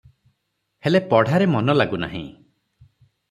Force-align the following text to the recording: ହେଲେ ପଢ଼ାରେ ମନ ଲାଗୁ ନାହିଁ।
ହେଲେ 0.85 1.01
ପଢ଼ାରେ 1.11 1.49
ମନ 1.57 1.75
ଲାଗୁ 1.81 1.99
ନାହିଁ। 2.05 2.23